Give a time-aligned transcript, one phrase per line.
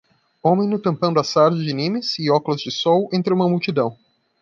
[0.41, 3.95] Homem no tampão da sarja de Nimes e óculos de sol entre uma multidão.